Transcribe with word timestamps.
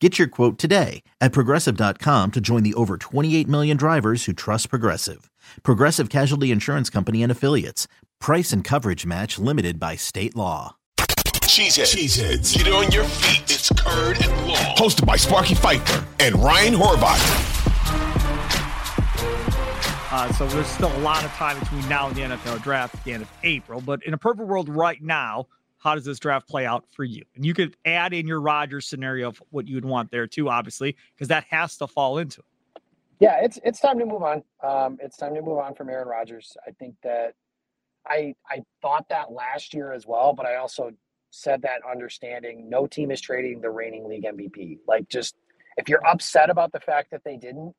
Get 0.00 0.18
your 0.18 0.28
quote 0.28 0.58
today 0.58 1.02
at 1.20 1.32
progressive.com 1.32 2.32
to 2.32 2.40
join 2.40 2.62
the 2.62 2.74
over 2.74 2.98
28 2.98 3.48
million 3.48 3.76
drivers 3.78 4.26
who 4.26 4.34
trust 4.34 4.68
Progressive. 4.68 5.30
Progressive 5.62 6.10
Casualty 6.10 6.50
Insurance 6.50 6.90
Company 6.90 7.22
and 7.22 7.32
Affiliates. 7.32 7.88
Price 8.20 8.52
and 8.52 8.62
coverage 8.62 9.06
match 9.06 9.38
limited 9.38 9.80
by 9.80 9.96
state 9.96 10.36
Long. 10.36 10.72
Cheeseheads. 10.98 11.96
Cheeseheads. 11.96 12.54
Get 12.54 12.70
on 12.70 12.90
your 12.92 13.04
feet. 13.04 13.44
It's 13.44 13.70
Curd 13.70 14.22
and 14.22 14.48
law. 14.48 14.74
Hosted 14.76 15.06
by 15.06 15.16
Sparky 15.16 15.54
Fifer 15.54 16.04
and 16.20 16.34
Ryan 16.42 16.74
Horvath. 16.74 17.54
Uh, 20.12 20.32
so 20.34 20.46
there's 20.48 20.66
still 20.66 20.94
a 20.94 21.00
lot 21.00 21.24
of 21.24 21.30
time 21.32 21.58
between 21.58 21.88
now 21.88 22.08
and 22.08 22.16
the 22.16 22.20
NFL 22.20 22.62
draft 22.62 22.94
at 22.94 23.04
the 23.04 23.12
end 23.12 23.22
of 23.22 23.30
April. 23.44 23.80
But 23.80 24.02
in 24.04 24.12
a 24.12 24.18
perfect 24.18 24.46
world 24.46 24.68
right 24.68 25.02
now, 25.02 25.46
how 25.86 25.94
does 25.94 26.04
this 26.04 26.18
draft 26.18 26.48
play 26.48 26.66
out 26.66 26.84
for 26.90 27.04
you? 27.04 27.22
And 27.36 27.46
you 27.46 27.54
could 27.54 27.76
add 27.84 28.12
in 28.12 28.26
your 28.26 28.40
Rodgers 28.40 28.88
scenario 28.88 29.28
of 29.28 29.40
what 29.50 29.68
you 29.68 29.76
would 29.76 29.84
want 29.84 30.10
there 30.10 30.26
too, 30.26 30.48
obviously, 30.48 30.96
because 31.14 31.28
that 31.28 31.44
has 31.50 31.76
to 31.76 31.86
fall 31.86 32.18
into 32.18 32.40
it. 32.40 32.82
Yeah, 33.20 33.38
it's 33.40 33.60
it's 33.62 33.78
time 33.78 34.00
to 34.00 34.04
move 34.04 34.24
on. 34.24 34.42
Um, 34.64 34.98
it's 35.00 35.16
time 35.16 35.32
to 35.36 35.42
move 35.42 35.58
on 35.58 35.76
from 35.76 35.88
Aaron 35.88 36.08
Rodgers. 36.08 36.56
I 36.66 36.72
think 36.72 36.96
that 37.04 37.34
I 38.04 38.34
I 38.50 38.64
thought 38.82 39.08
that 39.10 39.30
last 39.30 39.74
year 39.74 39.92
as 39.92 40.08
well, 40.08 40.32
but 40.32 40.44
I 40.44 40.56
also 40.56 40.90
said 41.30 41.62
that 41.62 41.82
understanding 41.88 42.68
no 42.68 42.88
team 42.88 43.12
is 43.12 43.20
trading 43.20 43.60
the 43.60 43.70
reigning 43.70 44.08
league 44.08 44.24
MVP. 44.24 44.78
Like 44.88 45.08
just 45.08 45.36
if 45.76 45.88
you're 45.88 46.04
upset 46.04 46.50
about 46.50 46.72
the 46.72 46.80
fact 46.80 47.12
that 47.12 47.22
they 47.24 47.36
didn't, 47.36 47.72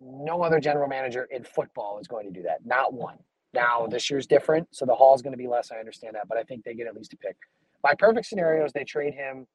no 0.00 0.42
other 0.42 0.58
general 0.58 0.88
manager 0.88 1.28
in 1.30 1.44
football 1.44 2.00
is 2.00 2.08
going 2.08 2.26
to 2.26 2.32
do 2.32 2.42
that. 2.42 2.66
Not 2.66 2.92
one. 2.92 3.18
Now 3.52 3.86
this 3.86 4.10
year's 4.10 4.26
different, 4.26 4.68
so 4.70 4.86
the 4.86 4.94
haul 4.94 5.14
is 5.14 5.22
going 5.22 5.32
to 5.32 5.38
be 5.38 5.48
less. 5.48 5.70
I 5.72 5.76
understand 5.76 6.14
that, 6.14 6.28
but 6.28 6.38
I 6.38 6.42
think 6.44 6.64
they 6.64 6.74
get 6.74 6.86
at 6.86 6.94
least 6.94 7.12
a 7.12 7.16
pick. 7.16 7.36
My 7.82 7.94
perfect 7.94 8.26
scenario 8.26 8.64
is 8.64 8.72
they 8.72 8.84
trade 8.84 9.14
him 9.14 9.46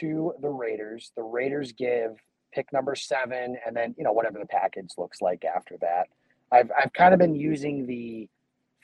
to 0.00 0.34
the 0.40 0.50
Raiders. 0.50 1.12
The 1.16 1.22
Raiders 1.22 1.72
give 1.72 2.18
pick 2.52 2.72
number 2.72 2.94
seven, 2.94 3.56
and 3.66 3.76
then 3.76 3.94
you 3.96 4.04
know 4.04 4.12
whatever 4.12 4.38
the 4.38 4.46
package 4.46 4.90
looks 4.98 5.20
like 5.20 5.44
after 5.44 5.76
that. 5.80 6.08
I've 6.52 6.70
I've 6.78 6.92
kind 6.92 7.14
of 7.14 7.20
been 7.20 7.34
using 7.34 7.86
the 7.86 8.28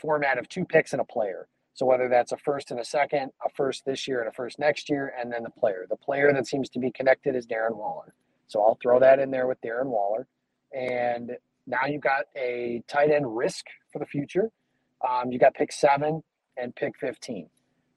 format 0.00 0.38
of 0.38 0.48
two 0.48 0.64
picks 0.64 0.92
and 0.92 1.00
a 1.00 1.04
player. 1.04 1.48
So 1.75 1.86
whether 1.86 2.08
that's 2.08 2.32
a 2.32 2.36
first 2.36 2.70
and 2.70 2.78
a 2.78 2.84
second, 2.84 3.32
a 3.44 3.50
first 3.50 3.84
this 3.84 4.06
year 4.06 4.20
and 4.20 4.28
a 4.28 4.32
first 4.32 4.58
next 4.58 4.88
year, 4.88 5.12
and 5.19 5.32
then 5.32 5.42
the 5.42 5.50
player. 5.50 5.86
The 5.88 5.96
player 5.96 6.32
that 6.32 6.46
seems 6.46 6.69
to 6.70 6.78
be 6.78 6.91
connected 6.91 7.34
is 7.34 7.46
Darren 7.46 7.76
Waller. 7.76 8.14
So 8.46 8.62
I'll 8.62 8.78
throw 8.81 9.00
that 9.00 9.19
in 9.19 9.31
there 9.31 9.48
with 9.48 9.60
Darren 9.60 9.86
Waller. 9.86 10.28
And 10.72 11.32
now 11.66 11.86
you've 11.86 12.02
got 12.02 12.25
a 12.36 12.82
tight 12.88 13.10
end 13.10 13.36
risk 13.36 13.66
for 13.92 13.98
the 13.98 14.06
future. 14.06 14.50
Um, 15.08 15.32
you 15.32 15.38
got 15.38 15.54
pick 15.54 15.72
seven 15.72 16.22
and 16.56 16.75
pick 16.75 16.97
15. 16.98 17.48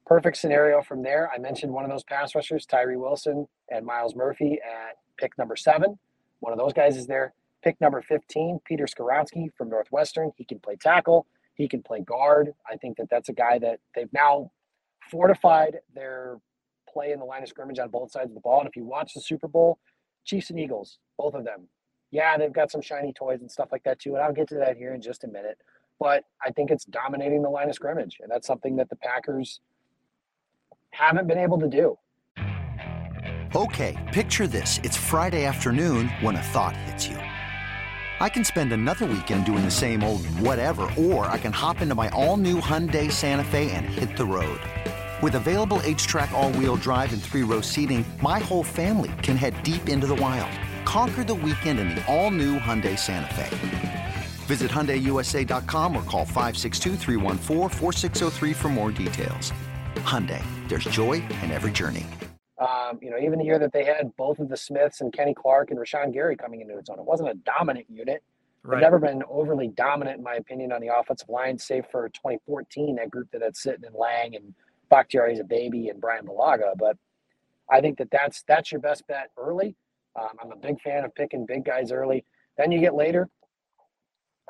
Perfect 0.06 0.38
scenario 0.38 0.82
from 0.82 1.04
there. 1.04 1.30
I 1.34 1.38
mentioned 1.38 1.74
one 1.74 1.84
of 1.84 1.92
those 1.92 2.04
pass 2.04 2.34
rushers, 2.34 2.66
Tyree 2.66 2.98
Wilson 2.98 3.48
and 3.70 3.86
Myles 3.86 4.16
Murphy 4.16 4.60
at 4.64 4.96
pick 5.18 5.38
number 5.38 5.56
seven. 5.56 5.98
One 6.40 6.54
of 6.54 6.60
those 6.60 6.74
guys 6.74 6.98
is 6.98 7.08
there. 7.08 7.34
Pick 7.64 7.80
number 7.82 8.02
15, 8.02 8.60
Peter 8.66 8.86
Skoronski 8.86 9.48
from 9.58 9.70
Northwestern. 9.70 10.32
He 10.38 10.46
can 10.46 10.60
play 10.60 10.78
tackle. 10.80 11.26
He 11.56 11.68
can 11.68 11.82
play 11.82 12.02
guard. 12.02 12.52
I 12.72 12.78
think 12.78 12.98
that 12.98 13.10
that's 13.10 13.30
a 13.30 13.34
guy 13.34 13.60
that 13.60 13.80
they've 13.96 14.12
now 14.14 14.52
fortified 15.10 15.80
their 15.94 16.38
play 16.92 17.12
in 17.12 17.20
the 17.20 17.26
line 17.26 17.44
of 17.44 17.50
scrimmage 17.50 17.80
on 17.80 17.90
both 17.90 18.12
sides 18.12 18.30
of 18.30 18.36
the 18.36 18.42
ball. 18.42 18.60
And 18.60 18.70
if 18.70 18.76
you 18.76 18.86
watch 18.86 19.14
the 19.14 19.22
Super 19.22 19.48
Bowl, 19.48 19.80
Chiefs 20.24 20.52
and 20.52 20.60
Eagles, 20.60 21.00
both 21.18 21.34
of 21.34 21.44
them, 21.44 21.68
yeah, 22.12 22.38
they've 22.38 22.54
got 22.54 22.72
some 22.72 22.82
shiny 22.82 23.14
toys 23.14 23.42
and 23.42 23.52
stuff 23.52 23.70
like 23.72 23.84
that 23.84 24.00
too. 24.00 24.16
And 24.16 24.24
I'll 24.24 24.34
get 24.34 24.48
to 24.50 24.56
that 24.56 24.78
here 24.78 24.94
in 24.94 25.02
just 25.02 25.24
a 25.24 25.28
minute. 25.28 25.58
But 26.00 26.24
I 26.46 26.52
think 26.52 26.72
it's 26.72 26.86
dominating 26.86 27.42
the 27.42 27.50
line 27.50 27.70
of 27.70 27.76
scrimmage. 27.76 28.18
And 28.22 28.32
that's 28.32 28.48
something 28.48 28.76
that 28.78 28.90
the 28.90 28.96
Packers 28.98 29.60
haven't 30.92 31.28
been 31.28 31.40
able 31.40 31.60
to 31.60 31.68
do. 31.68 31.98
Okay, 33.56 33.98
picture 34.14 34.48
this. 34.48 34.80
It's 34.84 34.98
Friday 34.98 35.46
afternoon 35.46 36.10
when 36.22 36.36
a 36.36 36.42
thought 36.42 36.76
hits 36.76 37.08
you. 37.08 37.18
I 38.20 38.30
can 38.30 38.44
spend 38.44 38.74
another 38.74 39.06
weekend 39.06 39.46
doing 39.46 39.64
the 39.64 39.72
same 39.72 40.04
old 40.04 40.26
whatever, 40.40 40.90
or 40.98 41.26
I 41.26 41.38
can 41.38 41.52
hop 41.52 41.82
into 41.82 41.96
my 41.96 42.10
all 42.10 42.38
new 42.38 42.60
Hyundai 42.60 43.12
Santa 43.12 43.44
Fe 43.44 43.72
and 43.72 43.86
hit 43.86 44.18
the 44.18 44.26
road. 44.26 44.60
With 45.22 45.36
available 45.36 45.78
HTRAC, 45.80 46.32
all 46.32 46.52
wheel 46.54 46.76
drive, 46.78 47.14
and 47.14 47.22
three 47.22 47.44
row 47.44 47.62
seating, 47.62 48.06
my 48.22 48.40
whole 48.40 48.64
family 48.64 49.12
can 49.22 49.38
head 49.38 49.62
deep 49.64 49.88
into 49.88 50.08
the 50.08 50.16
wild 50.16 50.50
Conquer 50.88 51.26
the 51.26 51.36
weekend 51.36 51.82
in 51.82 51.90
the 51.90 52.06
all-new 52.06 52.58
Hyundai 52.60 52.98
Santa 52.98 53.34
Fe. 53.34 54.14
Visit 54.46 54.72
HyundaiUSA.com 54.72 55.98
or 55.98 56.02
call 56.04 56.24
562 56.24 56.96
for 58.54 58.70
more 58.70 58.92
details. 58.94 59.52
Hyundai, 59.96 60.42
there's 60.70 60.86
joy 60.86 61.16
in 61.44 61.52
every 61.52 61.74
journey. 61.74 62.06
Um, 62.58 63.00
you 63.02 63.10
know, 63.10 63.18
even 63.20 63.38
the 63.38 63.44
year 63.44 63.60
that 63.60 63.74
they 63.74 63.84
had 63.84 64.16
both 64.16 64.40
of 64.40 64.48
the 64.48 64.56
Smiths 64.56 65.02
and 65.02 65.12
Kenny 65.12 65.34
Clark 65.34 65.72
and 65.72 65.78
Rashan 65.78 66.14
Gary 66.14 66.38
coming 66.38 66.62
into 66.62 66.78
its 66.78 66.90
own, 66.90 67.00
it 67.00 67.04
wasn't 67.04 67.32
a 67.32 67.34
dominant 67.34 67.88
unit. 67.90 68.24
Right. 68.64 68.78
They've 68.78 68.84
never 68.84 68.98
been 68.98 69.24
overly 69.30 69.68
dominant, 69.68 70.20
in 70.20 70.24
my 70.24 70.36
opinion, 70.36 70.72
on 70.72 70.80
the 70.80 70.98
offensive 70.98 71.28
line, 71.28 71.58
save 71.58 71.86
for 71.92 72.08
2014, 72.08 72.96
that 72.96 73.10
group 73.12 73.30
that 73.34 73.42
had 73.42 73.56
Sitton 73.56 73.86
in 73.86 73.94
Lang 73.94 74.38
and 74.38 74.54
Bakhtiari's 74.90 75.42
a 75.42 75.44
baby 75.44 75.90
and 75.90 76.00
Brian 76.00 76.26
Bulaga. 76.26 76.78
But 76.80 76.96
I 77.70 77.82
think 77.82 77.98
that 77.98 78.10
that's 78.10 78.44
that's 78.48 78.72
your 78.72 78.80
best 78.80 79.06
bet 79.06 79.32
early. 79.38 79.76
Um, 80.18 80.30
I'm 80.42 80.52
a 80.52 80.56
big 80.56 80.82
fan 80.82 81.06
of 81.06 81.14
picking 81.16 81.46
big 81.46 81.66
guys 81.66 81.92
early. 81.92 82.26
Then 82.58 82.72
you 82.72 82.80
get 82.80 82.96
later. 82.96 83.30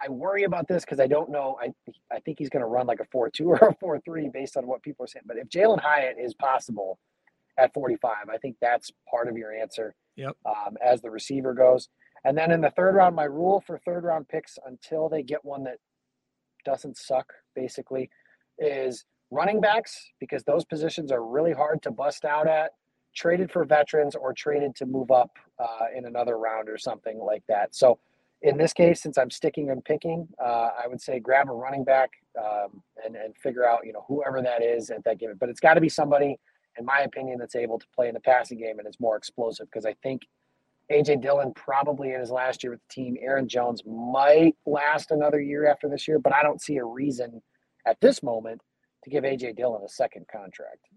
I 0.02 0.10
worry 0.10 0.44
about 0.44 0.68
this 0.68 0.86
because 0.86 1.00
I 1.00 1.08
don't 1.08 1.30
know. 1.30 1.58
I 1.62 1.72
I 2.12 2.20
think 2.20 2.38
he's 2.40 2.50
going 2.50 2.62
to 2.62 2.68
run 2.68 2.88
like 2.88 3.00
a 3.00 3.06
four 3.12 3.30
two 3.30 3.50
or 3.50 3.56
a 3.58 3.76
four 3.80 4.00
three 4.00 4.30
based 4.32 4.56
on 4.58 4.68
what 4.68 4.84
people 4.84 5.04
are 5.06 5.08
saying. 5.08 5.26
But 5.28 5.38
if 5.38 5.50
Jalin 5.50 5.82
Hyatt 5.82 6.18
is 6.20 6.34
possible 6.36 7.00
at 7.58 7.74
45, 7.74 8.14
I 8.32 8.38
think 8.38 8.56
that's 8.62 8.92
part 9.10 9.28
of 9.28 9.36
your 9.36 9.52
answer. 9.52 9.96
Yep. 10.16 10.36
Um, 10.46 10.78
as 10.84 11.02
the 11.02 11.10
receiver 11.12 11.54
goes, 11.54 11.90
and 12.26 12.38
then 12.38 12.52
in 12.52 12.62
the 12.62 12.72
third 12.72 12.96
round, 12.96 13.16
my 13.16 13.26
rule 13.26 13.64
for 13.66 13.78
third 13.80 14.04
round 14.04 14.28
picks 14.28 14.58
until 14.66 15.10
they 15.10 15.24
get 15.24 15.46
one 15.46 15.64
that 15.64 15.78
doesn't 16.66 16.98
suck, 16.98 17.32
basically, 17.56 18.10
is 18.60 19.06
running 19.32 19.62
backs 19.62 20.12
because 20.20 20.44
those 20.44 20.66
positions 20.66 21.12
are 21.12 21.24
really 21.24 21.54
hard 21.54 21.82
to 21.84 21.92
bust 21.92 22.26
out 22.26 22.48
at 22.48 22.72
traded 23.18 23.52
for 23.52 23.66
veterans 23.66 24.16
or 24.16 24.32
traded 24.32 24.76
to 24.76 24.86
move 24.86 25.12
up 25.12 25.32
uh, 25.60 25.86
in 25.96 26.06
another 26.06 26.38
round 26.38 26.70
or 26.70 26.78
something 26.78 27.20
like 27.20 27.44
that. 27.50 27.76
So 27.76 28.00
in 28.44 28.58
this 28.58 28.72
case, 28.72 29.02
since 29.02 29.18
I'm 29.18 29.32
sticking 29.32 29.72
and 29.72 29.84
picking, 29.84 30.28
uh, 30.42 30.70
I 30.82 30.88
would 30.88 31.02
say 31.02 31.20
grab 31.20 31.50
a 31.50 31.54
running 31.54 31.84
back 31.84 32.12
um, 32.40 32.84
and, 33.04 33.16
and 33.16 33.36
figure 33.36 33.68
out, 33.68 33.80
you 33.84 33.94
know, 33.94 34.06
whoever 34.08 34.42
that 34.44 34.62
is 34.64 34.92
at 34.92 35.04
that 35.06 35.20
given. 35.20 35.38
But 35.40 35.50
it's 35.50 35.60
got 35.60 35.74
to 35.74 35.82
be 35.82 35.90
somebody, 35.90 36.38
in 36.78 36.86
my 36.86 37.00
opinion, 37.00 37.40
that's 37.40 37.56
able 37.56 37.80
to 37.80 37.86
play 37.96 38.08
in 38.08 38.14
the 38.14 38.20
passing 38.20 38.60
game 38.60 38.78
and 38.78 38.88
is 38.88 39.00
more 39.00 39.18
explosive 39.18 39.66
because 39.66 39.88
I 39.88 39.96
think 40.04 40.22
AJ 40.92 41.22
Dillon 41.22 41.52
probably 41.54 42.14
in 42.14 42.20
his 42.20 42.30
last 42.30 42.64
year 42.64 42.72
with 42.72 42.82
the 42.88 42.94
team. 42.94 43.18
Aaron 43.20 43.48
Jones 43.48 43.82
might 43.86 44.56
last 44.68 45.10
another 45.10 45.42
year 45.42 45.68
after 45.68 45.90
this 45.90 46.08
year, 46.08 46.20
but 46.20 46.34
I 46.34 46.44
don't 46.44 46.62
see 46.62 46.78
a 46.78 46.86
reason 46.86 47.42
at 47.88 48.00
this 48.02 48.22
moment 48.22 48.62
to 49.04 49.10
give 49.10 49.24
AJ 49.24 49.58
Dillon 49.58 49.82
a 49.84 49.90
second 49.90 50.28
contract. 50.32 50.88